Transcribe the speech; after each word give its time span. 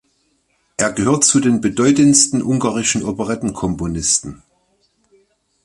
Er 0.77 0.93
gehört 0.93 1.25
zu 1.25 1.39
den 1.39 1.61
bedeutendsten 1.61 2.41
ungarischen 2.41 3.03
Operettenkomponisten. 3.03 4.41